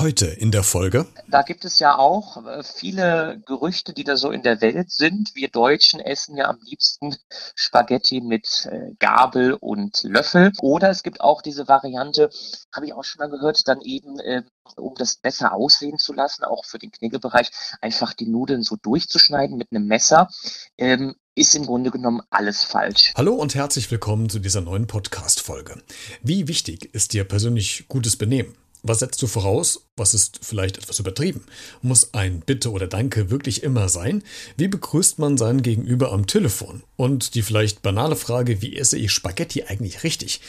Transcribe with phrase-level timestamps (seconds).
[0.00, 1.06] heute in der Folge?
[1.28, 5.34] Da gibt es ja auch äh, viele Gerüchte, die da so in der Welt sind.
[5.34, 7.16] Wir Deutschen essen ja am liebsten
[7.54, 10.52] Spaghetti mit äh, Gabel und Löffel.
[10.60, 12.30] Oder es gibt auch diese Variante,
[12.74, 14.42] habe ich auch schon mal gehört, dann eben, äh,
[14.76, 19.58] um das besser aussehen zu lassen, auch für den Kniggebereich, einfach die Nudeln so durchzuschneiden
[19.58, 20.30] mit einem Messer.
[20.78, 23.12] Ähm, ist im Grunde genommen alles falsch.
[23.16, 25.82] Hallo und herzlich willkommen zu dieser neuen Podcast-Folge.
[26.22, 28.56] Wie wichtig ist dir persönlich gutes Benehmen?
[28.82, 29.86] Was setzt du voraus?
[29.96, 31.44] Was ist vielleicht etwas übertrieben?
[31.82, 34.22] Muss ein Bitte oder Danke wirklich immer sein?
[34.56, 36.82] Wie begrüßt man seinen Gegenüber am Telefon?
[36.96, 40.40] Und die vielleicht banale Frage, wie esse ich Spaghetti eigentlich richtig?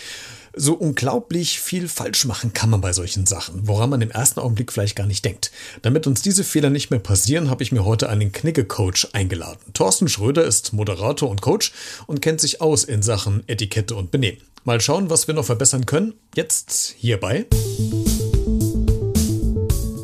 [0.54, 4.72] So unglaublich viel falsch machen kann man bei solchen Sachen, woran man im ersten Augenblick
[4.72, 5.52] vielleicht gar nicht denkt.
[5.82, 9.60] Damit uns diese Fehler nicht mehr passieren, habe ich mir heute einen Knigge-Coach eingeladen.
[9.74, 11.72] Thorsten Schröder ist Moderator und Coach
[12.06, 14.42] und kennt sich aus in Sachen Etikette und Benehmen.
[14.64, 16.14] Mal schauen, was wir noch verbessern können.
[16.36, 17.48] Jetzt hierbei.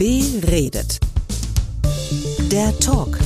[0.07, 1.01] Beredet.
[2.49, 3.19] Der Talk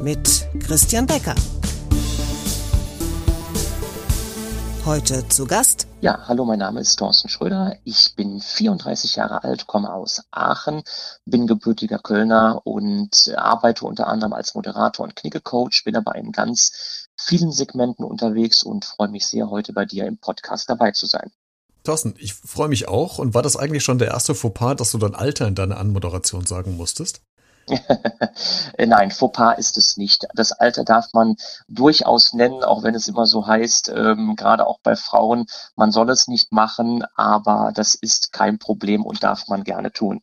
[0.00, 1.36] mit Christian Becker.
[4.84, 5.86] Heute zu Gast.
[6.00, 7.76] Ja, hallo, mein Name ist Thorsten Schröder.
[7.84, 10.82] Ich bin 34 Jahre alt, komme aus Aachen,
[11.26, 17.06] bin gebürtiger Kölner und arbeite unter anderem als Moderator und Knigge-Coach, bin aber in ganz
[17.16, 21.30] vielen Segmenten unterwegs und freue mich sehr, heute bei dir im Podcast dabei zu sein.
[21.84, 23.18] Thorsten, ich freue mich auch.
[23.18, 26.46] Und war das eigentlich schon der erste Fauxpas, dass du dein Alter in deiner Anmoderation
[26.46, 27.22] sagen musstest?
[28.78, 30.26] Nein, Fauxpas ist es nicht.
[30.34, 31.36] Das Alter darf man
[31.68, 36.10] durchaus nennen, auch wenn es immer so heißt, ähm, gerade auch bei Frauen, man soll
[36.10, 40.20] es nicht machen, aber das ist kein Problem und darf man gerne tun.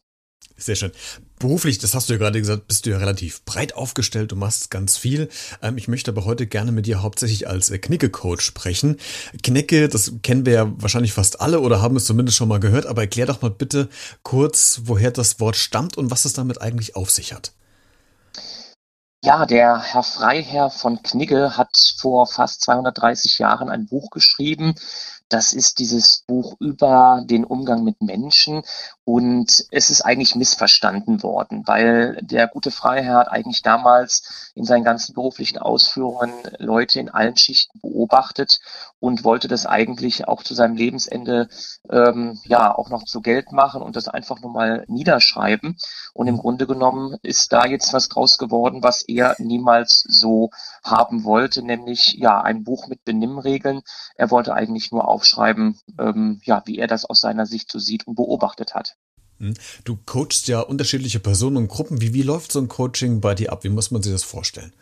[0.57, 0.91] Sehr schön.
[1.37, 4.71] Beruflich, das hast du ja gerade gesagt, bist du ja relativ breit aufgestellt, du machst
[4.71, 5.27] ganz viel.
[5.61, 8.97] Ähm, ich möchte aber heute gerne mit dir hauptsächlich als äh, Knicke-Coach sprechen.
[9.43, 12.85] Knicke, das kennen wir ja wahrscheinlich fast alle oder haben es zumindest schon mal gehört,
[12.85, 13.89] aber erklär doch mal bitte
[14.23, 17.51] kurz, woher das Wort stammt und was es damit eigentlich auf sich hat.
[19.25, 24.75] Ja, der Herr Freiherr von Knigge hat vor fast 230 Jahren ein Buch geschrieben,
[25.29, 28.61] das ist dieses Buch über den Umgang mit Menschen
[29.05, 34.83] und es ist eigentlich missverstanden worden, weil der gute Freiherr hat eigentlich damals in seinen
[34.83, 38.59] ganzen beruflichen Ausführungen Leute in allen Schichten beobachtet
[38.99, 41.49] und wollte das eigentlich auch zu seinem Lebensende
[41.91, 45.77] ähm, ja auch noch zu Geld machen und das einfach nur mal niederschreiben.
[46.13, 50.49] Und im Grunde genommen ist da jetzt was draus geworden, was er niemals so
[50.83, 53.83] haben wollte, nämlich ja ein Buch mit Benimmregeln.
[54.15, 58.07] Er wollte eigentlich nur aufschreiben, ähm, ja, wie er das aus seiner Sicht so sieht
[58.07, 58.94] und beobachtet hat.
[59.39, 59.53] Hm.
[59.83, 62.01] Du coachst ja unterschiedliche Personen und Gruppen.
[62.01, 63.63] Wie, wie läuft so ein Coaching bei dir ab?
[63.63, 64.73] Wie muss man sich das vorstellen?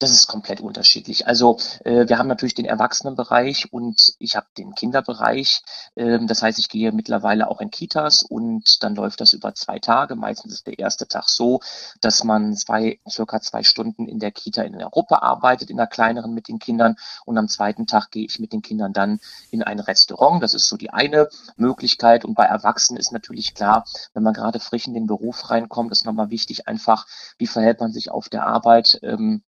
[0.00, 1.26] Das ist komplett unterschiedlich.
[1.26, 5.60] Also äh, wir haben natürlich den Erwachsenenbereich und ich habe den Kinderbereich.
[5.94, 9.78] Ähm, das heißt, ich gehe mittlerweile auch in Kitas und dann läuft das über zwei
[9.78, 10.16] Tage.
[10.16, 11.60] Meistens ist der erste Tag so,
[12.00, 15.86] dass man zwei, circa zwei Stunden in der Kita in der Gruppe arbeitet, in der
[15.86, 16.96] kleineren mit den Kindern.
[17.26, 20.42] Und am zweiten Tag gehe ich mit den Kindern dann in ein Restaurant.
[20.42, 21.28] Das ist so die eine
[21.58, 22.24] Möglichkeit.
[22.24, 23.84] Und bei Erwachsenen ist natürlich klar,
[24.14, 27.06] wenn man gerade frisch in den Beruf reinkommt, ist nochmal wichtig einfach,
[27.36, 28.98] wie verhält man sich auf der Arbeit.
[29.02, 29.42] Ähm,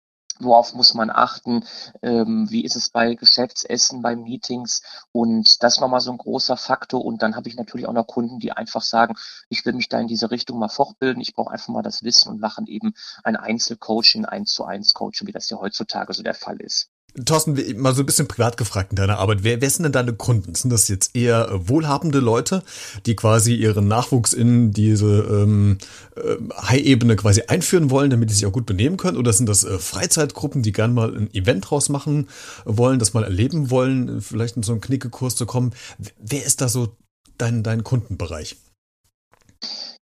[0.45, 1.65] worauf muss man achten,
[2.03, 4.83] ähm, wie ist es bei Geschäftsessen, bei Meetings?
[5.13, 7.05] Und das nochmal so ein großer Faktor.
[7.05, 9.15] Und dann habe ich natürlich auch noch Kunden, die einfach sagen,
[9.49, 12.31] ich will mich da in diese Richtung mal fortbilden, ich brauche einfach mal das Wissen
[12.31, 12.95] und machen eben
[13.25, 16.92] ein Einzelcoaching, eins zu eins Coaching, wie das ja heutzutage so der Fall ist.
[17.25, 19.43] Thorsten, mal so ein bisschen privat gefragt in deiner Arbeit.
[19.43, 20.55] Wer, wer sind denn deine Kunden?
[20.55, 22.63] Sind das jetzt eher äh, wohlhabende Leute,
[23.05, 25.79] die quasi ihren Nachwuchs in diese ähm,
[26.17, 29.19] äh, High-Ebene quasi einführen wollen, damit die sich auch gut benehmen können?
[29.19, 32.29] Oder sind das äh, Freizeitgruppen, die gern mal ein Event draus machen
[32.65, 35.73] wollen, das mal erleben wollen, vielleicht in so einen Knickekurs zu kommen?
[36.19, 36.97] Wer ist da so
[37.37, 38.57] dein, dein Kundenbereich?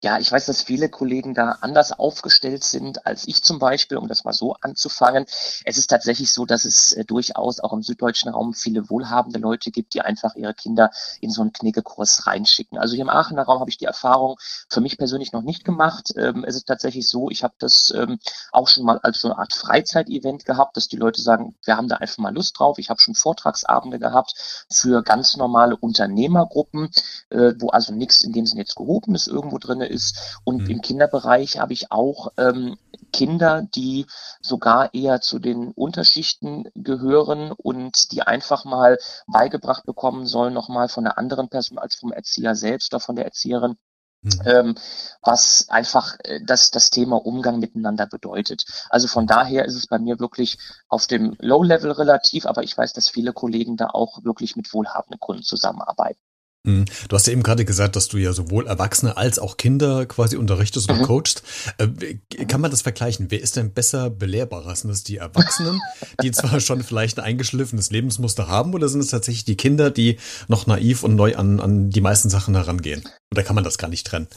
[0.02, 4.08] Ja, ich weiß, dass viele Kollegen da anders aufgestellt sind als ich zum Beispiel, um
[4.08, 5.26] das mal so anzufangen.
[5.66, 9.70] Es ist tatsächlich so, dass es äh, durchaus auch im süddeutschen Raum viele wohlhabende Leute
[9.70, 10.90] gibt, die einfach ihre Kinder
[11.20, 12.78] in so einen Knickekurs reinschicken.
[12.78, 14.38] Also hier im Aachener Raum habe ich die Erfahrung
[14.70, 16.14] für mich persönlich noch nicht gemacht.
[16.16, 18.18] Ähm, es ist tatsächlich so, ich habe das ähm,
[18.52, 21.88] auch schon mal als so eine Art Freizeitevent gehabt, dass die Leute sagen, wir haben
[21.88, 22.78] da einfach mal Lust drauf.
[22.78, 26.88] Ich habe schon Vortragsabende gehabt für ganz normale Unternehmergruppen,
[27.28, 30.40] äh, wo also nichts in dem Sinne jetzt gehoben ist, irgendwo drin ist.
[30.44, 30.70] Und mhm.
[30.70, 32.76] im Kinderbereich habe ich auch ähm,
[33.12, 34.06] Kinder, die
[34.40, 41.06] sogar eher zu den Unterschichten gehören und die einfach mal beigebracht bekommen sollen, nochmal von
[41.06, 43.76] einer anderen Person als vom Erzieher selbst oder von der Erzieherin,
[44.22, 44.30] Mhm.
[44.44, 44.74] Ähm,
[45.22, 48.64] was einfach äh, das, das Thema Umgang miteinander bedeutet.
[48.90, 50.58] Also von daher ist es bei mir wirklich
[50.88, 55.20] auf dem Low-Level relativ, aber ich weiß, dass viele Kollegen da auch wirklich mit wohlhabenden
[55.20, 56.20] Kunden zusammenarbeiten.
[56.66, 56.84] Hm.
[57.08, 60.36] Du hast ja eben gerade gesagt, dass du ja sowohl Erwachsene als auch Kinder quasi
[60.36, 61.04] unterrichtest und mhm.
[61.04, 61.42] coachst.
[61.78, 63.30] Äh, kann man das vergleichen?
[63.30, 64.76] Wer ist denn besser belehrbarer?
[64.76, 65.80] Sind es die Erwachsenen,
[66.22, 70.18] die zwar schon vielleicht ein eingeschliffenes Lebensmuster haben, oder sind es tatsächlich die Kinder, die
[70.48, 73.04] noch naiv und neu an, an die meisten Sachen herangehen?
[73.32, 74.28] Oder kann man das gar nicht trennen?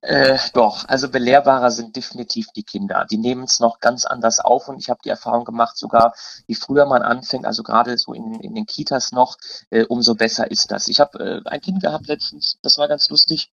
[0.00, 3.06] Äh, doch, also belehrbarer sind definitiv die Kinder.
[3.10, 6.14] Die nehmen es noch ganz anders auf und ich habe die Erfahrung gemacht, sogar
[6.46, 9.36] wie früher man anfängt, also gerade so in, in den Kitas noch,
[9.70, 10.88] äh, umso besser ist das.
[10.88, 13.50] Ich habe äh, ein Kind gehabt letztens, das war ganz lustig.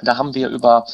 [0.00, 0.86] Da haben wir über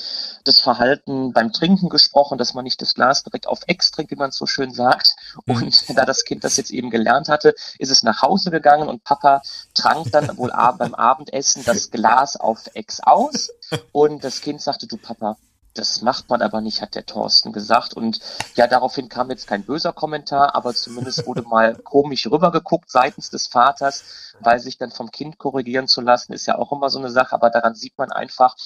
[0.45, 4.17] das Verhalten beim Trinken gesprochen, dass man nicht das Glas direkt auf Ex trinkt, wie
[4.17, 5.17] man es so schön sagt.
[5.47, 5.55] Mhm.
[5.55, 9.05] Und da das Kind das jetzt eben gelernt hatte, ist es nach Hause gegangen und
[9.05, 9.43] Papa
[9.75, 13.51] trank dann wohl beim Abendessen das Glas auf Ex aus.
[13.93, 15.37] Und das Kind sagte, du Papa,
[15.75, 17.94] das macht man aber nicht, hat der Thorsten gesagt.
[17.94, 18.21] Und
[18.55, 23.49] ja, daraufhin kam jetzt kein böser Kommentar, aber zumindest wurde mal komisch rübergeguckt seitens des
[23.49, 24.05] Vaters,
[24.41, 27.35] weil sich dann vom Kind korrigieren zu lassen, ist ja auch immer so eine Sache.
[27.35, 28.56] Aber daran sieht man einfach,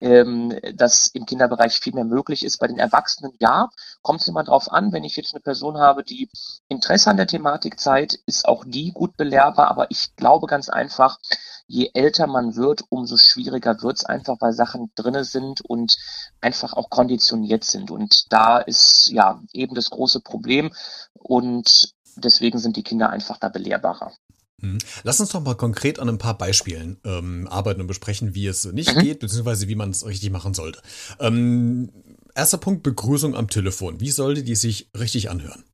[0.00, 2.58] ähm, dass im Kinderbereich viel mehr möglich ist.
[2.58, 3.68] Bei den Erwachsenen, ja,
[4.06, 4.92] kommt es immer drauf an.
[4.92, 6.30] Wenn ich jetzt eine Person habe, die
[6.68, 9.68] Interesse an der Thematik zeigt, ist auch die gut belehrbar.
[9.68, 11.18] Aber ich glaube ganz einfach,
[11.66, 15.96] je älter man wird, umso schwieriger wird es einfach, weil Sachen drinne sind und
[16.40, 17.90] einfach auch konditioniert sind.
[17.90, 20.72] Und da ist ja eben das große Problem
[21.14, 24.12] und deswegen sind die Kinder einfach da belehrbarer.
[24.58, 24.78] Mhm.
[25.02, 28.64] Lass uns doch mal konkret an ein paar Beispielen ähm, arbeiten und besprechen, wie es
[28.64, 29.00] nicht mhm.
[29.00, 30.80] geht, beziehungsweise wie man es richtig machen sollte.
[31.20, 31.90] Ähm,
[32.36, 34.00] erster Punkt, Begrüßung am Telefon.
[34.00, 35.64] Wie sollte die sich richtig anhören?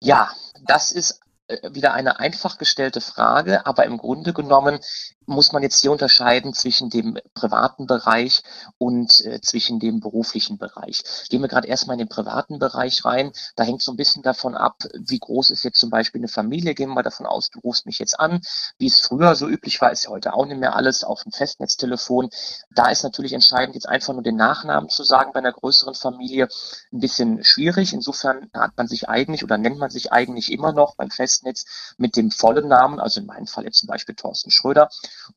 [0.00, 0.30] Ja,
[0.66, 4.78] das ist äh, wieder eine einfach gestellte Frage, aber im Grunde genommen
[5.26, 8.42] muss man jetzt hier unterscheiden zwischen dem privaten Bereich
[8.78, 11.02] und äh, zwischen dem beruflichen Bereich.
[11.28, 13.32] Gehen wir gerade erstmal in den privaten Bereich rein.
[13.56, 16.74] Da hängt so ein bisschen davon ab, wie groß ist jetzt zum Beispiel eine Familie.
[16.74, 18.40] Gehen wir mal davon aus, du rufst mich jetzt an.
[18.78, 21.32] Wie es früher so üblich war, ist ja heute auch nicht mehr alles auf dem
[21.32, 22.30] Festnetztelefon.
[22.70, 26.48] Da ist natürlich entscheidend, jetzt einfach nur den Nachnamen zu sagen bei einer größeren Familie.
[26.92, 27.92] Ein bisschen schwierig.
[27.92, 31.64] Insofern hat man sich eigentlich oder nennt man sich eigentlich immer noch beim Festnetz
[31.98, 34.88] mit dem vollen Namen, also in meinem Fall jetzt zum Beispiel Thorsten Schröder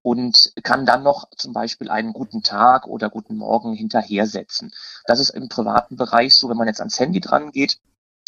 [0.01, 4.71] und kann dann noch zum Beispiel einen guten Tag oder guten Morgen hinterhersetzen.
[5.05, 7.79] Das ist im privaten Bereich so, wenn man jetzt ans Handy dran geht,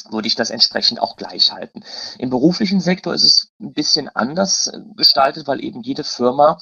[0.10, 1.84] würde ich das entsprechend auch gleich halten.
[2.18, 6.58] Im beruflichen Sektor ist es ein bisschen anders äh, gestaltet, weil eben jede Firma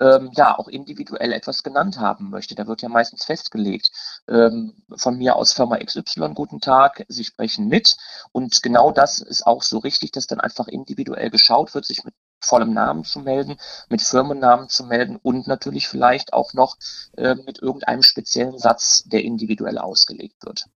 [0.00, 2.54] ähm, ja auch individuell etwas genannt haben möchte.
[2.54, 3.90] Da wird ja meistens festgelegt,
[4.28, 7.96] ähm, von mir aus Firma XY, guten Tag, Sie sprechen mit.
[8.32, 12.14] Und genau das ist auch so richtig, dass dann einfach individuell geschaut wird, sich mit
[12.40, 13.56] vollem Namen zu melden,
[13.88, 16.76] mit Firmennamen zu melden und natürlich vielleicht auch noch
[17.16, 20.66] äh, mit irgendeinem speziellen Satz, der individuell ausgelegt wird.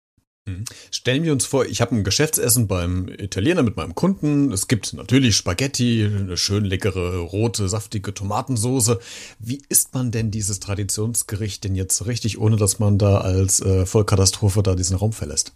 [0.45, 0.65] Mhm.
[0.91, 4.51] Stellen wir uns vor, ich habe ein Geschäftsessen beim Italiener mit meinem Kunden.
[4.51, 8.99] Es gibt natürlich Spaghetti, eine schön leckere rote, saftige Tomatensoße.
[9.39, 13.87] Wie isst man denn dieses Traditionsgericht denn jetzt richtig, ohne dass man da als äh,
[13.87, 15.53] Vollkatastrophe da diesen Raum verlässt?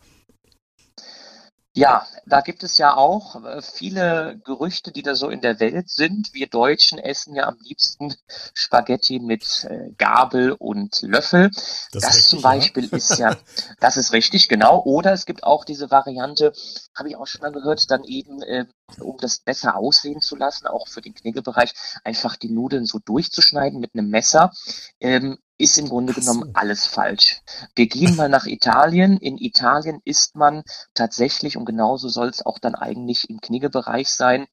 [1.77, 5.91] Ja, da gibt es ja auch äh, viele Gerüchte, die da so in der Welt
[5.91, 6.33] sind.
[6.33, 8.15] Wir Deutschen essen ja am liebsten
[8.55, 11.51] Spaghetti mit äh, Gabel und Löffel.
[11.51, 12.97] Das, das richtig, zum Beispiel ja?
[12.97, 13.37] ist ja,
[13.79, 14.83] das ist richtig, genau.
[14.85, 16.55] Oder es gibt auch diese Variante,
[16.95, 18.65] habe ich auch schon mal gehört, dann eben, äh,
[19.01, 21.75] um das besser aussehen zu lassen, auch für den Kniggebereich,
[22.05, 24.53] einfach die Nudeln so durchzuschneiden mit einem Messer.
[25.01, 27.41] Ähm, ist im Grunde genommen alles falsch.
[27.75, 29.17] Wir gehen mal nach Italien.
[29.17, 34.47] In Italien isst man tatsächlich, und genauso soll es auch dann eigentlich im Kniggebereich sein,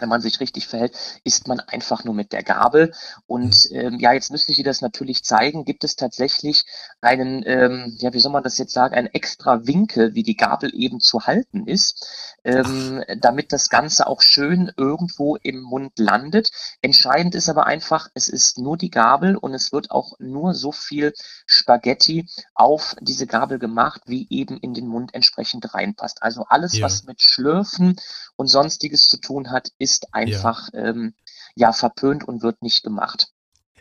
[0.00, 2.92] wenn man sich richtig verhält, isst man einfach nur mit der Gabel.
[3.26, 3.76] Und mhm.
[3.76, 5.64] ähm, ja, jetzt müsste ich dir das natürlich zeigen.
[5.64, 6.64] Gibt es tatsächlich
[7.00, 10.70] einen, ähm, ja, wie soll man das jetzt sagen, einen extra Winkel, wie die Gabel
[10.74, 12.06] eben zu halten ist,
[12.44, 16.50] ähm, damit das Ganze auch schön irgendwo im Mund landet.
[16.82, 20.72] Entscheidend ist aber einfach, es ist nur die Gabel und es wird auch nur so
[20.72, 21.12] viel
[21.46, 26.22] Spaghetti auf diese Gabel gemacht, wie eben in den Mund entsprechend reinpasst.
[26.22, 26.84] Also alles, ja.
[26.84, 27.96] was mit Schlürfen
[28.36, 30.90] und sonstiges zu tun hat, ist einfach ja.
[30.90, 31.14] Ähm,
[31.54, 33.28] ja verpönt und wird nicht gemacht.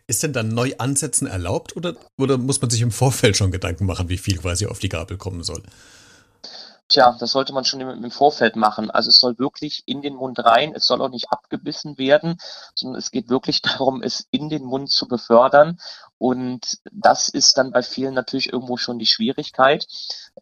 [0.05, 3.85] Ist denn dann neu ansetzen erlaubt oder, oder muss man sich im Vorfeld schon Gedanken
[3.85, 5.63] machen, wie viel quasi auf die Gabel kommen soll?
[6.93, 8.91] Tja, das sollte man schon im, im, Vorfeld machen.
[8.91, 12.37] Also es soll wirklich in den Mund rein, es soll auch nicht abgebissen werden,
[12.75, 15.79] sondern es geht wirklich darum, es in den Mund zu befördern.
[16.19, 19.87] Und das ist dann bei vielen natürlich irgendwo schon die Schwierigkeit.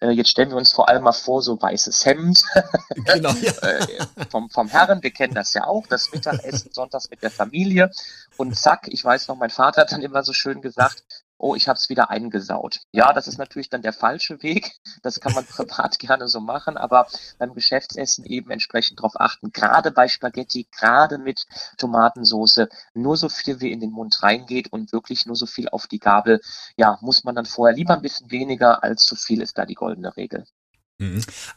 [0.01, 2.43] Äh, jetzt stellen wir uns vor allem mal vor, so weißes Hemd
[3.05, 3.51] genau, ja.
[3.61, 7.91] äh, vom, vom Herren, wir kennen das ja auch, das Mittagessen sonntags mit der Familie.
[8.35, 11.05] Und zack, ich weiß noch, mein Vater hat dann immer so schön gesagt,
[11.41, 12.81] oh, ich habe es wieder eingesaut.
[12.91, 14.73] Ja, das ist natürlich dann der falsche Weg.
[15.01, 17.07] Das kann man privat gerne so machen, aber
[17.39, 21.45] beim Geschäftsessen eben entsprechend darauf achten, gerade bei Spaghetti, gerade mit
[21.77, 25.87] Tomatensauce, nur so viel wie in den Mund reingeht und wirklich nur so viel auf
[25.87, 26.41] die Gabel,
[26.77, 29.75] ja, muss man dann vorher lieber ein bisschen weniger als zu viel ist da die
[29.75, 30.45] goldene Regel.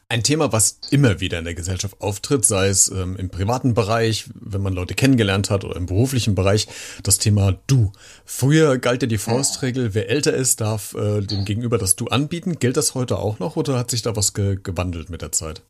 [0.08, 4.30] Ein Thema, was immer wieder in der Gesellschaft auftritt, sei es ähm, im privaten Bereich,
[4.34, 6.66] wenn man Leute kennengelernt hat oder im beruflichen Bereich,
[7.02, 7.92] das Thema Du.
[8.24, 12.58] Früher galt ja die Faustregel, wer älter ist, darf äh, dem Gegenüber das Du anbieten.
[12.58, 15.62] Gilt das heute auch noch oder hat sich da was ge gewandelt mit der Zeit?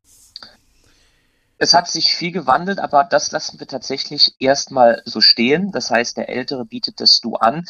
[1.56, 5.70] Es hat sich viel gewandelt, aber das lassen wir tatsächlich erstmal so stehen.
[5.70, 7.64] Das heißt, der Ältere bietet das Du an.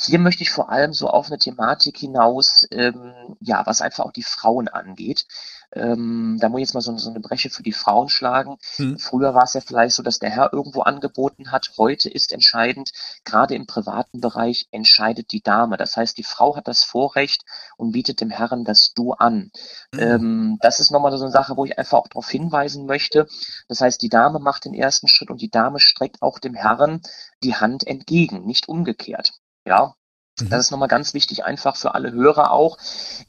[0.00, 4.12] Hier möchte ich vor allem so auf eine Thematik hinaus, ähm, ja, was einfach auch
[4.12, 5.26] die Frauen angeht.
[5.72, 8.56] Ähm, da muss ich jetzt mal so, so, eine Breche für die Frauen schlagen.
[8.76, 8.98] Hm.
[8.98, 11.72] Früher war es ja vielleicht so, dass der Herr irgendwo angeboten hat.
[11.78, 12.90] Heute ist entscheidend,
[13.24, 15.76] gerade im privaten Bereich entscheidet die Dame.
[15.76, 17.44] Das heißt, die Frau hat das Vorrecht
[17.76, 19.52] und bietet dem Herrn das Du an.
[19.94, 20.00] Hm.
[20.00, 23.28] Ähm, das ist nochmal so eine Sache, wo ich einfach auch darauf hinweisen möchte.
[23.68, 27.00] Das heißt, die Dame macht den ersten Schritt und die Dame streckt auch dem Herrn
[27.44, 29.34] die Hand entgegen, nicht umgekehrt.
[29.66, 29.94] Ja,
[30.36, 30.58] das mhm.
[30.58, 32.78] ist nochmal ganz wichtig, einfach für alle Hörer auch.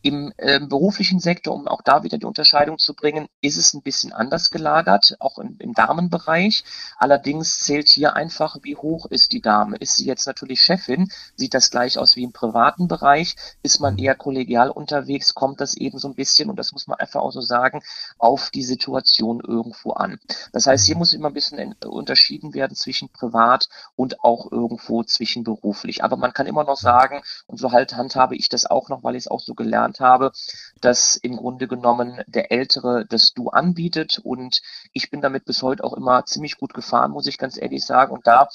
[0.02, 3.82] Im äh, beruflichen Sektor, um auch da wieder die Unterscheidung zu bringen, ist es ein
[3.82, 6.64] bisschen anders gelagert, auch im, im Damenbereich.
[6.98, 9.78] Allerdings zählt hier einfach, wie hoch ist die Dame.
[9.78, 13.36] Ist sie jetzt natürlich Chefin, sieht das gleich aus wie im privaten Bereich.
[13.62, 14.00] Ist man mhm.
[14.00, 17.32] eher kollegial unterwegs, kommt das eben so ein bisschen, und das muss man einfach auch
[17.32, 17.82] so sagen,
[18.18, 20.20] auf die Situation irgendwo an.
[20.54, 21.00] Das heißt, hier mhm.
[21.00, 26.04] muss immer ein bisschen unterschieden werden zwischen privat und auch irgendwo zwischen beruflich.
[26.04, 27.22] Aber man kann immer noch sagen, sagen.
[27.48, 30.32] Und so halt handhabe ich das auch noch, weil ich es auch so gelernt habe,
[30.82, 34.20] dass im Grunde genommen der Ältere das Du anbietet.
[34.24, 34.62] Und
[34.94, 38.12] ich bin damit bis heute auch immer ziemlich gut gefahren, muss ich ganz ehrlich sagen.
[38.14, 38.50] Und da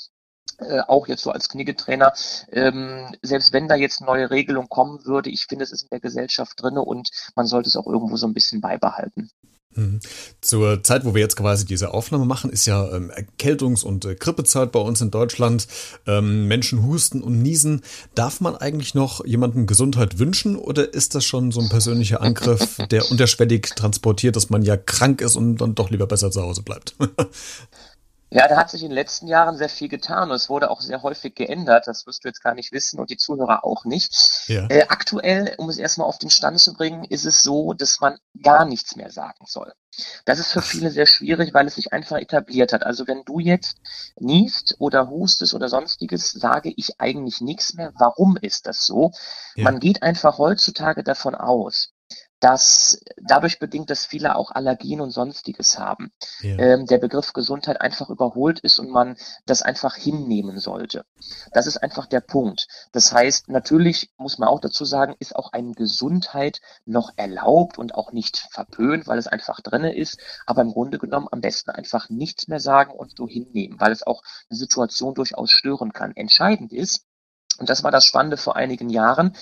[0.59, 2.13] äh, auch jetzt so als Kniggetrainer,
[2.51, 6.01] ähm, selbst wenn da jetzt neue Regelung kommen würde, ich finde, es ist in der
[6.01, 9.31] Gesellschaft drinne und man sollte es auch irgendwo so ein bisschen beibehalten.
[9.77, 10.01] Mhm.
[10.41, 14.15] Zur Zeit, wo wir jetzt quasi diese Aufnahme machen, ist ja ähm, Erkältungs- und äh,
[14.15, 15.67] Grippezeit bei uns in Deutschland.
[16.07, 17.83] Ähm, Menschen husten und niesen.
[18.15, 22.79] Darf man eigentlich noch jemandem Gesundheit wünschen oder ist das schon so ein persönlicher Angriff,
[22.91, 26.63] der unterschwellig transportiert, dass man ja krank ist und dann doch lieber besser zu Hause
[26.63, 26.97] bleibt?
[28.31, 30.81] Ja, da hat sich in den letzten Jahren sehr viel getan und es wurde auch
[30.81, 31.87] sehr häufig geändert.
[31.87, 34.13] Das wirst du jetzt gar nicht wissen und die Zuhörer auch nicht.
[34.49, 34.67] Ja.
[34.69, 38.19] Äh, aktuell, um es erstmal auf den Stand zu bringen, ist es so, dass man
[38.43, 39.73] gar nichts mehr sagen soll.
[40.25, 42.85] Das ist für viele sehr schwierig, weil es sich einfach etabliert hat.
[42.85, 43.79] Also wenn du jetzt
[44.19, 47.93] niest oder hustest oder sonstiges, sage ich eigentlich nichts mehr.
[47.97, 49.13] Warum ist das so?
[49.55, 49.65] Ja.
[49.65, 51.93] Man geht einfach heutzutage davon aus,
[52.41, 56.59] dass dadurch bedingt, dass viele auch Allergien und sonstiges haben, ja.
[56.59, 59.17] ähm, der Begriff Gesundheit einfach überholt ist und man
[59.47, 61.05] das einfach hinnehmen sollte.
[61.53, 62.69] Das ist einfach der Punkt.
[62.93, 67.95] Das heißt, natürlich muss man auch dazu sagen, ist auch eine Gesundheit noch erlaubt und
[67.95, 72.11] auch nicht verpönt, weil es einfach drinne ist, aber im Grunde genommen am besten einfach
[72.11, 76.15] nichts mehr sagen und so hinnehmen, weil es auch eine Situation durchaus stören kann.
[76.15, 77.06] Entscheidend ist,
[77.59, 79.37] und das war das Spannende vor einigen Jahren,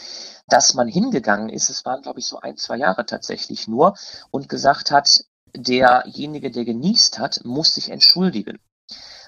[0.49, 3.94] dass man hingegangen ist, es waren, glaube ich, so ein, zwei Jahre tatsächlich nur,
[4.30, 5.25] und gesagt hat,
[5.56, 8.59] derjenige, der genießt hat, muss sich entschuldigen.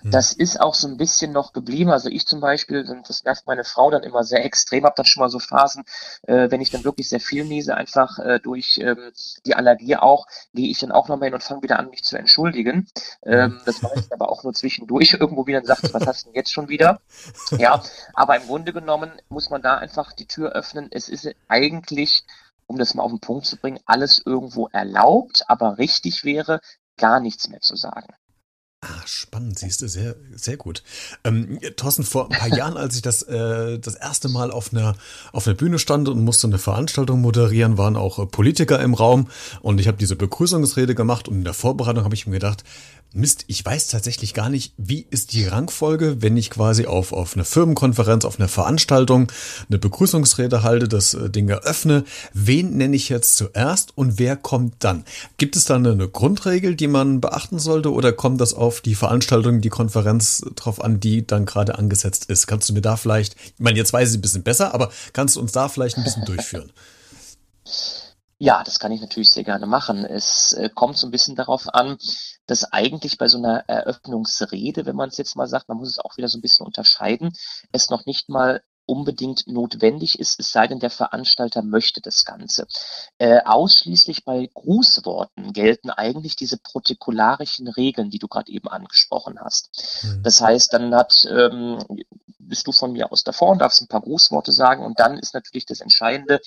[0.06, 0.12] Hm.
[0.12, 1.90] Das ist auch so ein bisschen noch geblieben.
[1.90, 5.20] Also ich zum Beispiel, das nervt meine Frau dann immer sehr extrem, habe dann schon
[5.20, 5.84] mal so Phasen,
[6.28, 9.10] äh, wenn ich dann wirklich sehr viel niese, einfach äh, durch ähm,
[9.44, 12.16] die Allergie auch, gehe ich dann auch nochmal hin und fange wieder an, mich zu
[12.16, 12.88] entschuldigen.
[13.24, 13.60] Ähm, hm.
[13.66, 16.36] das mache ich aber auch nur zwischendurch irgendwo wieder und sagt, was hast du denn
[16.36, 17.00] jetzt schon wieder?
[17.58, 17.82] Ja,
[18.14, 20.88] aber im Grunde genommen muss man da einfach die Tür öffnen.
[20.90, 22.24] Es ist eigentlich
[22.68, 26.60] um das mal auf den Punkt zu bringen, alles irgendwo erlaubt, aber richtig wäre,
[26.96, 28.08] gar nichts mehr zu sagen.
[28.88, 30.84] Ah, spannend, siehst du, sehr, sehr gut.
[31.24, 34.94] Ähm, Thorsten, vor ein paar Jahren, als ich das, äh, das erste Mal auf einer,
[35.32, 39.28] auf einer Bühne stand und musste eine Veranstaltung moderieren, waren auch äh, Politiker im Raum
[39.60, 42.62] und ich habe diese Begrüßungsrede gemacht und in der Vorbereitung habe ich mir gedacht,
[43.16, 47.34] Mist, ich weiß tatsächlich gar nicht, wie ist die Rangfolge, wenn ich quasi auf, auf
[47.34, 49.32] einer Firmenkonferenz, auf einer Veranstaltung
[49.68, 52.04] eine Begrüßungsrede halte, das äh, Ding eröffne.
[52.34, 55.04] Wen nenne ich jetzt zuerst und wer kommt dann?
[55.38, 58.94] Gibt es da eine, eine Grundregel, die man beachten sollte oder kommt das auf die
[58.94, 62.46] Veranstaltung, die Konferenz drauf an, die dann gerade angesetzt ist?
[62.46, 65.36] Kannst du mir da vielleicht, ich meine, jetzt weiß ich ein bisschen besser, aber kannst
[65.36, 66.72] du uns da vielleicht ein bisschen durchführen?
[68.38, 70.04] Ja, das kann ich natürlich sehr gerne machen.
[70.04, 71.96] Es äh, kommt so ein bisschen darauf an,
[72.46, 75.98] dass eigentlich bei so einer Eröffnungsrede, wenn man es jetzt mal sagt, man muss es
[75.98, 77.32] auch wieder so ein bisschen unterscheiden,
[77.72, 82.66] es noch nicht mal unbedingt notwendig ist, es sei denn, der Veranstalter möchte das Ganze.
[83.18, 90.02] Äh, ausschließlich bei Grußworten gelten eigentlich diese protokollarischen Regeln, die du gerade eben angesprochen hast.
[90.04, 90.22] Mhm.
[90.22, 91.78] Das heißt, dann hat ähm,
[92.48, 94.84] bist du von mir aus davor und darfst ein paar Grußworte sagen.
[94.84, 96.40] Und dann ist natürlich das Entscheidende,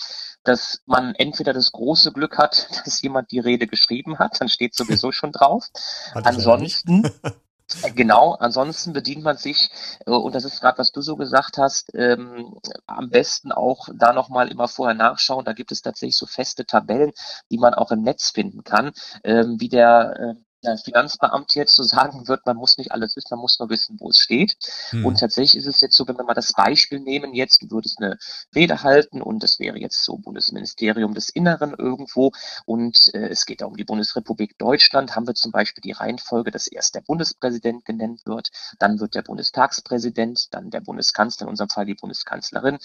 [0.43, 4.75] dass man entweder das große Glück hat, dass jemand die Rede geschrieben hat, dann steht
[4.75, 5.67] sowieso schon drauf.
[6.13, 7.03] Ansonsten
[7.95, 9.69] Genau, ansonsten bedient man sich,
[10.05, 14.11] äh, und das ist gerade, was du so gesagt hast, ähm, am besten auch da
[14.11, 15.45] nochmal immer vorher nachschauen.
[15.45, 17.11] Da gibt es tatsächlich so feste Tabellen,
[17.51, 18.91] die man auch im Netz finden kann,
[19.23, 23.27] ähm, wie der äh, ja, Finanzbeamt jetzt so sagen wird, man muss nicht alles wissen,
[23.31, 24.55] man muss nur wissen, wo es steht.
[24.89, 25.05] Hm.
[25.05, 27.99] Und tatsächlich ist es jetzt so, wenn wir mal das Beispiel nehmen, jetzt du würdest
[27.99, 28.17] eine
[28.53, 32.31] Rede halten und das wäre jetzt so Bundesministerium des Inneren irgendwo
[32.65, 36.51] und äh, es geht da um die Bundesrepublik Deutschland, haben wir zum Beispiel die Reihenfolge,
[36.51, 38.49] dass erst der Bundespräsident genannt wird,
[38.79, 42.79] dann wird der Bundestagspräsident, dann der Bundeskanzler, in unserem Fall die Bundeskanzlerin,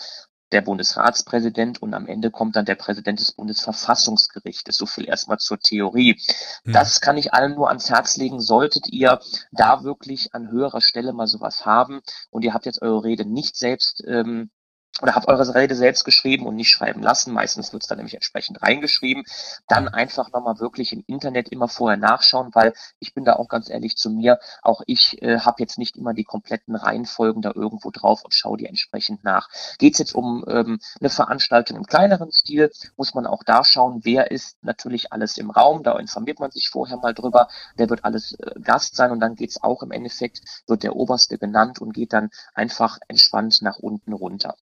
[0.54, 4.76] der Bundesratspräsident und am Ende kommt dann der Präsident des Bundesverfassungsgerichtes.
[4.76, 6.18] So viel erstmal zur Theorie.
[6.64, 6.72] Hm.
[6.72, 8.40] Das kann ich allen nur ans Herz legen.
[8.40, 9.20] Solltet ihr
[9.52, 13.56] da wirklich an höherer Stelle mal sowas haben und ihr habt jetzt eure Rede nicht
[13.56, 14.50] selbst ähm,
[15.02, 18.14] oder habt eure Rede selbst geschrieben und nicht schreiben lassen, meistens wird es dann nämlich
[18.14, 19.24] entsprechend reingeschrieben,
[19.66, 23.68] dann einfach nochmal wirklich im Internet immer vorher nachschauen, weil ich bin da auch ganz
[23.68, 27.90] ehrlich zu mir, auch ich äh, habe jetzt nicht immer die kompletten Reihenfolgen da irgendwo
[27.90, 29.48] drauf und schaue die entsprechend nach.
[29.78, 34.02] Geht es jetzt um ähm, eine Veranstaltung im kleineren Stil, muss man auch da schauen,
[34.04, 37.48] wer ist natürlich alles im Raum, da informiert man sich vorher mal drüber,
[37.78, 40.94] der wird alles äh, Gast sein und dann geht es auch im Endeffekt, wird der
[40.94, 44.54] Oberste genannt und geht dann einfach entspannt nach unten runter.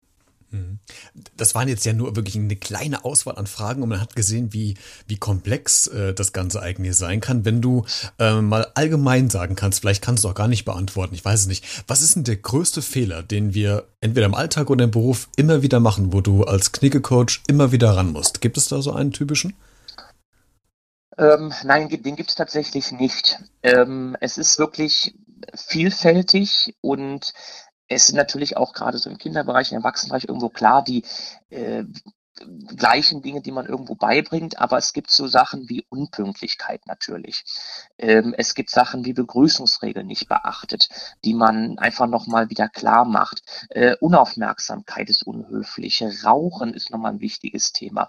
[1.36, 4.52] Das waren jetzt ja nur wirklich eine kleine Auswahl an Fragen und man hat gesehen,
[4.52, 4.74] wie,
[5.06, 7.44] wie komplex äh, das Ganze eigentlich sein kann.
[7.44, 7.84] Wenn du
[8.18, 11.46] äh, mal allgemein sagen kannst, vielleicht kannst du auch gar nicht beantworten, ich weiß es
[11.46, 11.64] nicht.
[11.86, 15.62] Was ist denn der größte Fehler, den wir entweder im Alltag oder im Beruf immer
[15.62, 18.40] wieder machen, wo du als Knickecoach immer wieder ran musst?
[18.40, 19.54] Gibt es da so einen typischen?
[21.18, 23.38] Ähm, nein, den gibt es tatsächlich nicht.
[23.62, 25.14] Ähm, es ist wirklich
[25.54, 27.32] vielfältig und
[27.94, 31.04] es sind natürlich auch gerade so im Kinderbereich, im Erwachsenenbereich irgendwo klar die
[31.50, 31.84] äh,
[32.76, 37.44] gleichen Dinge, die man irgendwo beibringt, aber es gibt so Sachen wie Unpünktlichkeit natürlich.
[37.98, 40.88] Ähm, es gibt Sachen wie Begrüßungsregeln nicht beachtet,
[41.24, 43.42] die man einfach nochmal wieder klar macht.
[43.70, 46.02] Äh, Unaufmerksamkeit ist unhöflich.
[46.24, 48.06] Rauchen ist nochmal ein wichtiges Thema.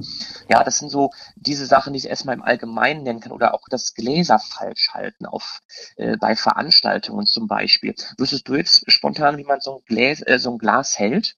[0.49, 3.67] Ja, das sind so diese Sachen, die ich erstmal im Allgemeinen nennen kann oder auch
[3.69, 5.61] das Gläser falsch halten auf,
[5.97, 7.95] äh, bei Veranstaltungen zum Beispiel.
[8.17, 11.35] Wüsstest du jetzt spontan, wie man so ein, Gläs, äh, so ein Glas hält?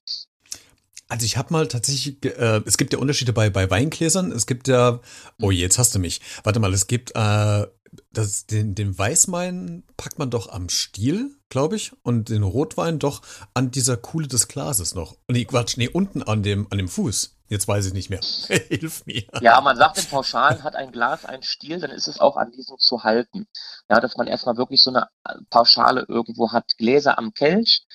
[1.08, 4.32] Also ich habe mal tatsächlich, äh, es gibt ja Unterschiede bei, bei Weingläsern.
[4.32, 5.00] Es gibt ja,
[5.40, 6.20] oh jetzt hast du mich.
[6.42, 7.66] Warte mal, es gibt äh,
[8.12, 13.22] das, den, den Weißwein packt man doch am Stiel, glaube ich, und den Rotwein doch
[13.54, 15.16] an dieser Kuhle des Glases noch.
[15.28, 17.35] Nee, Quatsch, nee, unten an dem, an dem Fuß.
[17.48, 18.20] Jetzt weiß ich nicht mehr.
[18.68, 19.24] Hilf mir.
[19.40, 22.50] Ja, man sagt im Pauschalen, hat ein Glas einen Stiel, dann ist es auch an
[22.50, 23.46] diesem zu halten.
[23.88, 25.08] Ja, dass man erstmal wirklich so eine
[25.50, 26.76] Pauschale irgendwo hat.
[26.76, 27.86] Gläser am Kelch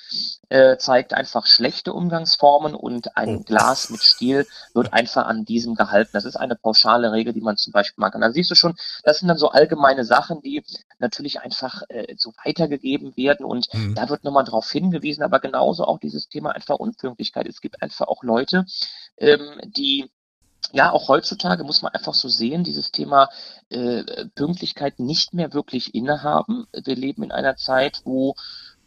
[0.50, 3.44] äh, zeigt einfach schlechte Umgangsformen und ein oh.
[3.44, 6.12] Glas mit Stiel wird einfach an diesem gehalten.
[6.14, 8.22] Das ist eine pauschale Regel, die man zum Beispiel machen kann.
[8.22, 10.64] Da siehst du schon, das sind dann so allgemeine Sachen, die
[11.00, 13.96] natürlich einfach äh, so weitergegeben werden und mhm.
[13.96, 17.48] da wird nochmal drauf hingewiesen, aber genauso auch dieses Thema einfach Unpünktlichkeit.
[17.48, 18.66] Es gibt einfach auch Leute,
[19.22, 20.10] ähm, die
[20.74, 23.30] ja, auch heutzutage muss man einfach so sehen, dieses Thema
[23.70, 26.66] äh, Pünktlichkeit nicht mehr wirklich innehaben.
[26.72, 28.36] Wir leben in einer Zeit, wo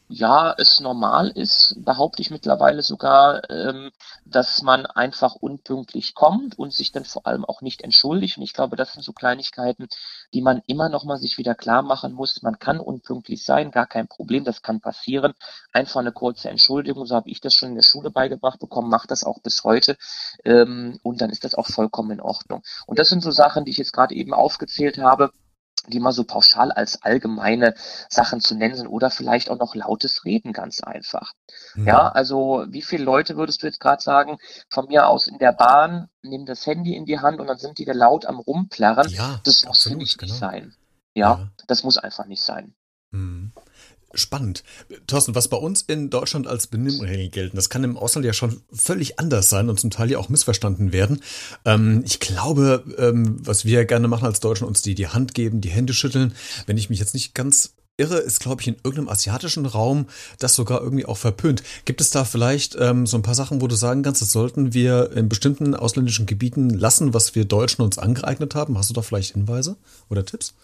[0.08, 3.90] ja, es normal ist, behaupte ich mittlerweile sogar, ähm,
[4.26, 8.36] dass man einfach unpünktlich kommt und sich dann vor allem auch nicht entschuldigt.
[8.36, 9.88] Und ich glaube, das sind so Kleinigkeiten,
[10.34, 12.42] die man immer noch mal sich wieder klar machen muss.
[12.42, 15.32] Man kann unpünktlich sein, gar kein Problem, das kann passieren.
[15.72, 19.08] Einfach eine kurze Entschuldigung, so habe ich das schon in der Schule beigebracht bekommen, mache
[19.08, 19.96] das auch bis heute
[20.44, 22.62] ähm, und dann ist das auch vollkommen in Ordnung.
[22.86, 25.32] Und das sind so Sachen, die ich jetzt gerade eben aufgezählt habe
[25.86, 27.74] die mal so pauschal als allgemeine
[28.08, 31.32] Sachen zu nennen sind oder vielleicht auch noch lautes Reden ganz einfach.
[31.74, 31.86] Mhm.
[31.86, 35.52] Ja, also wie viele Leute würdest du jetzt gerade sagen, von mir aus in der
[35.52, 39.08] Bahn, nehmen das Handy in die Hand und dann sind die da laut am Rumplärren.
[39.08, 40.34] Ja, das muss nicht genau.
[40.34, 40.74] sein.
[41.14, 42.74] Ja, ja, das muss einfach nicht sein.
[43.10, 43.52] Mhm.
[44.14, 44.62] Spannend.
[45.06, 48.60] Thorsten, was bei uns in Deutschland als Benimmregeln gelten, das kann im Ausland ja schon
[48.72, 51.22] völlig anders sein und zum Teil ja auch missverstanden werden.
[51.64, 55.60] Ähm, ich glaube, ähm, was wir gerne machen als Deutschen, uns die, die Hand geben,
[55.60, 56.34] die Hände schütteln.
[56.66, 60.06] Wenn ich mich jetzt nicht ganz irre, ist, glaube ich, in irgendeinem asiatischen Raum
[60.38, 61.62] das sogar irgendwie auch verpönt.
[61.84, 64.74] Gibt es da vielleicht ähm, so ein paar Sachen, wo du sagen kannst, das sollten
[64.74, 68.76] wir in bestimmten ausländischen Gebieten lassen, was wir Deutschen uns angeeignet haben?
[68.76, 69.76] Hast du da vielleicht Hinweise
[70.08, 70.54] oder Tipps?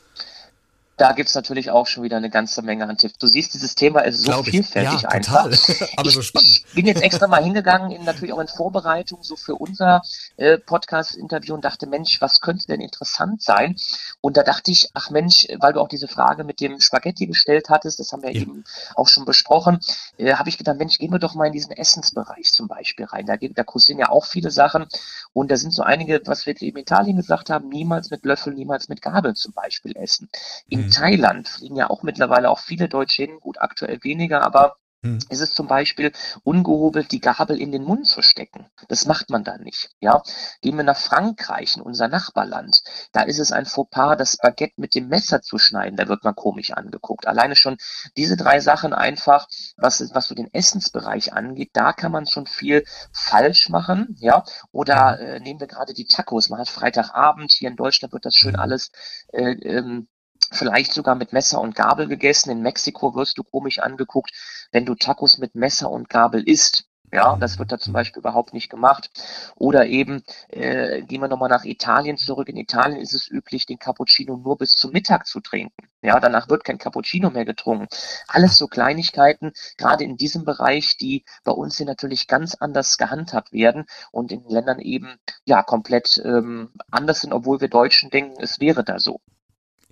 [1.00, 3.16] Da gibt's natürlich auch schon wieder eine ganze Menge an Tipps.
[3.18, 4.50] Du siehst, dieses Thema ist so Glaub ich.
[4.50, 5.44] vielfältig Ja, einfach.
[5.50, 5.88] total.
[5.96, 6.48] Aber so spannend.
[6.48, 10.02] Ich bin jetzt extra mal hingegangen, in, natürlich auch in Vorbereitung so für unser
[10.36, 13.76] äh, Podcast-Interview und dachte, Mensch, was könnte denn interessant sein?
[14.20, 17.70] Und da dachte ich, ach Mensch, weil du auch diese Frage mit dem Spaghetti gestellt
[17.70, 18.42] hattest, das haben wir Ja.
[18.42, 19.80] eben auch schon besprochen,
[20.18, 23.24] äh, habe ich gedacht, Mensch, gehen wir doch mal in diesen Essensbereich zum Beispiel rein.
[23.24, 24.86] Da, da kursieren ja auch viele Sachen
[25.32, 28.52] und da sind so einige, was wir eben in Italien gesagt haben, niemals mit Löffel,
[28.52, 30.28] niemals mit Gabel zum Beispiel essen.
[30.68, 30.94] In Mhm.
[30.94, 35.18] Thailand fliegen ja auch mittlerweile auch viele Deutsche hin, gut, aktuell weniger, aber Mhm.
[35.30, 36.12] ist es zum Beispiel
[36.44, 38.66] ungehobelt, die Gabel in den Mund zu stecken.
[38.88, 39.88] Das macht man da nicht.
[40.00, 40.22] Ja,
[40.60, 42.82] gehen wir nach Frankreich, in unser Nachbarland.
[43.12, 45.96] Da ist es ein Fauxpas, das Baguette mit dem Messer zu schneiden.
[45.96, 47.26] Da wird man komisch angeguckt.
[47.26, 47.78] Alleine schon
[48.18, 49.48] diese drei Sachen einfach,
[49.78, 54.16] was, was so den Essensbereich angeht, da kann man schon viel falsch machen.
[54.20, 56.50] Ja, oder äh, nehmen wir gerade die Tacos.
[56.50, 57.52] Man hat Freitagabend.
[57.52, 58.60] Hier in Deutschland wird das schön Mhm.
[58.60, 58.90] alles
[59.32, 60.08] äh, ähm,
[60.50, 62.50] vielleicht sogar mit Messer und Gabel gegessen.
[62.50, 64.32] In Mexiko wirst du komisch angeguckt,
[64.72, 66.86] wenn du Tacos mit Messer und Gabel isst.
[67.12, 69.10] Ja, das wird da zum Beispiel überhaupt nicht gemacht.
[69.56, 72.48] Oder eben, äh, gehen wir nochmal nach Italien zurück.
[72.48, 75.88] In Italien ist es üblich, den Cappuccino nur bis zum Mittag zu trinken.
[76.02, 77.88] Ja, danach wird kein Cappuccino mehr getrunken.
[78.28, 83.52] Alles so Kleinigkeiten, gerade in diesem Bereich, die bei uns hier natürlich ganz anders gehandhabt
[83.52, 88.60] werden und in Ländern eben, ja, komplett ähm, anders sind, obwohl wir Deutschen denken, es
[88.60, 89.20] wäre da so.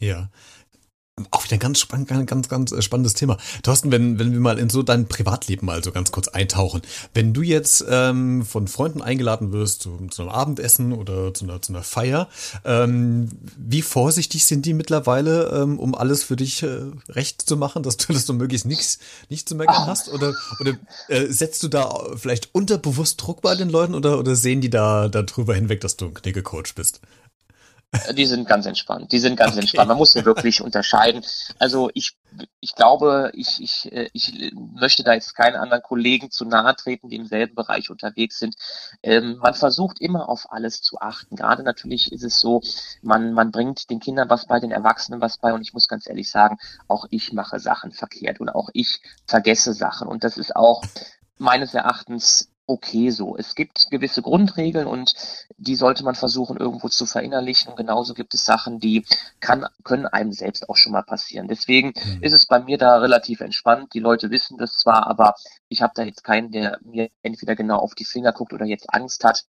[0.01, 0.29] Ja.
[1.33, 3.39] Auch wieder ein ganz, ganz, ganz, ganz äh, spannendes Thema.
[3.65, 6.81] Thorsten, wenn, wenn wir mal in so dein Privatleben mal so ganz kurz eintauchen.
[7.13, 11.61] Wenn du jetzt ähm, von Freunden eingeladen wirst zu, zu einem Abendessen oder zu einer,
[11.61, 12.29] zu einer Feier,
[12.65, 17.83] ähm, wie vorsichtig sind die mittlerweile, ähm, um alles für dich äh, recht zu machen,
[17.83, 19.87] dass du, dass du möglichst nichts nicht zu meckern Ah.
[19.89, 20.11] hast?
[20.11, 20.75] Oder, oder
[21.09, 25.09] äh, setzt du da vielleicht unterbewusst Druck bei den Leuten oder, oder sehen die da,
[25.09, 27.01] da drüber hinweg, dass du ein Knickecoach bist?
[28.13, 29.13] Die sind ganz entspannt.
[29.13, 29.61] Die sind ganz Okay.
[29.61, 29.89] entspannt.
[29.89, 31.25] Man muss ja wirklich unterscheiden.
[31.59, 32.19] Also ich,
[32.61, 37.09] ich glaube, ich, ich, äh, ich möchte da jetzt keinen anderen Kollegen zu nahe treten,
[37.09, 38.57] die im selben Bereich unterwegs sind.
[39.03, 41.35] Ähm, man versucht immer auf alles zu achten.
[41.35, 42.61] Gerade natürlich ist es so,
[43.01, 45.55] man, man bringt den Kindern was bei, den Erwachsenen was bei.
[45.55, 49.73] Und ich muss ganz ehrlich sagen, auch ich mache Sachen verkehrt und auch ich vergesse
[49.73, 50.09] Sachen.
[50.09, 50.83] Und das ist auch
[51.39, 53.37] meines Erachtens okay so.
[53.37, 55.15] Es gibt gewisse Grundregeln und
[55.57, 57.71] die sollte man versuchen irgendwo zu verinnerlichen.
[57.71, 59.05] Und genauso gibt es Sachen, die
[59.41, 61.49] kann, können einem selbst auch schon mal passieren.
[61.49, 62.23] Deswegen Hm.
[62.23, 63.95] ist es bei mir da relativ entspannt.
[63.95, 65.35] Die Leute wissen das zwar, aber
[65.69, 68.93] ich habe da jetzt keinen, der mir entweder genau auf die Finger guckt oder jetzt
[68.95, 69.45] Angst hat,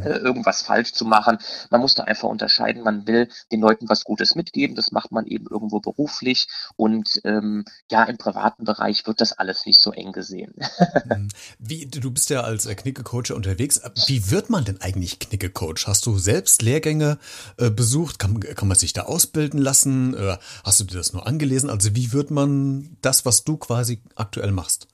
[0.00, 1.38] irgendwas falsch zu machen.
[1.70, 2.82] Man muss da einfach unterscheiden.
[2.82, 4.76] Man will den Leuten was Gutes mitgeben.
[4.76, 6.46] Das macht man eben irgendwo beruflich.
[6.76, 10.54] Und ähm, ja, im privaten Bereich wird das alles nicht so eng gesehen.
[11.04, 11.28] Mhm.
[11.58, 13.80] Wie, du bist ja als äh, Knicke-Coach unterwegs.
[14.06, 15.86] Wie wird man denn eigentlich Knicke-Coach?
[15.86, 17.18] Hast du selbst Lehrgänge
[17.56, 18.18] äh, besucht?
[18.18, 20.14] Kann, kann man sich da ausbilden lassen?
[20.14, 21.70] Äh, hast du dir das nur angelesen?
[21.70, 24.86] Also wie wird man das, was du quasi aktuell machst?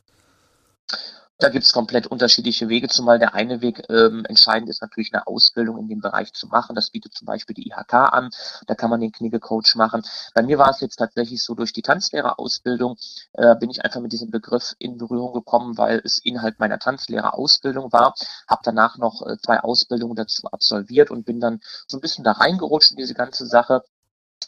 [1.41, 5.79] Da gibt's komplett unterschiedliche Wege, zumal der eine Weg ähm, entscheidend ist natürlich eine Ausbildung
[5.79, 6.75] in dem Bereich zu machen.
[6.75, 8.31] Das bietet zum Beispiel die IHK an,
[8.67, 10.03] da kann man den Knigge-Coach machen.
[10.35, 12.97] Bei mir war es jetzt tatsächlich so, durch die Tanzlehrerausbildung
[13.35, 17.93] äh, bin ich einfach mit diesem Begriff in Berührung gekommen, weil es Inhalt meiner Tanzlehrerausbildung
[17.93, 18.15] war.
[18.49, 22.33] Habe danach noch äh, zwei Ausbildungen dazu absolviert und bin dann so ein bisschen da
[22.33, 23.85] reingerutscht in diese ganze Sache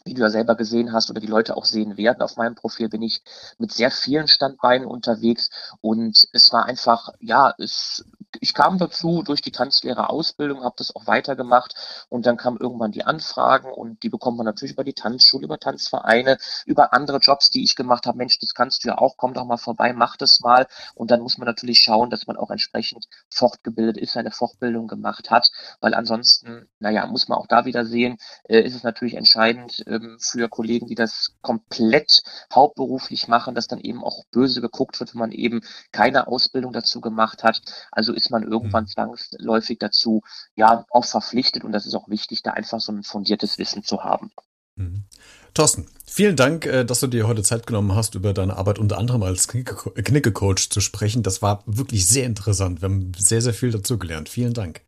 [0.05, 2.89] wie du ja selber gesehen hast oder die Leute auch sehen werden, auf meinem Profil
[2.89, 3.23] bin ich
[3.59, 5.51] mit sehr vielen Standbeinen unterwegs
[5.81, 8.05] und es war einfach, ja, es,
[8.39, 11.75] ich kam dazu durch die Tanzlehrerausbildung, habe das auch weitergemacht
[12.09, 15.59] und dann kamen irgendwann die Anfragen und die bekommt man natürlich über die Tanzschule, über
[15.59, 18.19] Tanzvereine, über andere Jobs, die ich gemacht habe.
[18.19, 21.21] Mensch, das kannst du ja auch, komm doch mal vorbei, mach das mal und dann
[21.21, 25.95] muss man natürlich schauen, dass man auch entsprechend fortgebildet ist, eine Fortbildung gemacht hat, weil
[25.95, 30.49] ansonsten, naja, muss man auch da wieder sehen, äh, ist es natürlich entscheidend ähm, für
[30.49, 32.23] Kollegen, die das komplett
[32.55, 35.61] hauptberuflich machen, dass dann eben auch böse geguckt wird, wenn man eben
[35.93, 37.63] keine Ausbildung dazu gemacht hat.
[37.91, 38.89] Also ist man irgendwann Mhm.
[38.89, 40.23] zwangsläufig dazu,
[40.55, 44.05] ja, auch verpflichtet und das ist auch wichtig, da einfach so ein fundiertes Wissen zu
[44.05, 44.31] haben.
[44.77, 45.05] Mhm.
[45.53, 48.99] Thorsten, vielen Dank, äh, dass du dir heute Zeit genommen hast, über deine Arbeit unter
[48.99, 51.23] anderem als Knicke- Knicke-Coach zu sprechen.
[51.23, 52.81] Das war wirklich sehr interessant.
[52.81, 54.29] Wir haben sehr, sehr viel dazu gelernt.
[54.29, 54.83] Vielen Dank.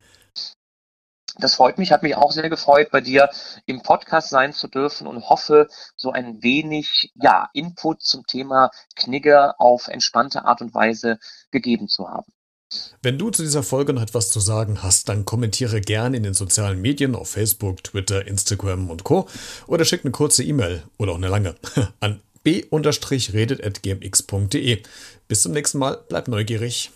[1.38, 3.31] Das freut mich, hat mich auch sehr gefreut, bei dir
[3.64, 5.66] im Podcast sein zu dürfen und hoffe,
[5.97, 11.18] so ein wenig, ja, Input zum Thema Knigge auf entspannte Art und Weise
[11.51, 12.31] gegeben zu haben.
[13.02, 16.35] Wenn du zu dieser Folge noch etwas zu sagen hast, dann kommentiere gern in den
[16.35, 19.28] sozialen Medien auf Facebook, Twitter, Instagram und Co.
[19.66, 21.54] oder schick eine kurze E-Mail oder auch eine lange
[22.00, 22.82] an b-redet.gmx.de.
[25.28, 26.90] Bis zum nächsten Mal, bleib neugierig.